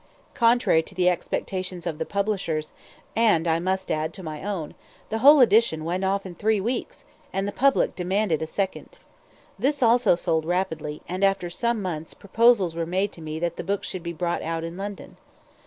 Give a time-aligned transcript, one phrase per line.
[0.33, 2.73] Contrary to the expectations of the publishers,
[3.15, 4.73] and I must add to my own,
[5.09, 8.97] the whole edition went off in three weeks, and the public demanded a second.
[9.59, 13.63] This also sold rapidly, and after some months, proposals were made to me that the
[13.63, 15.17] book should be brought out in London.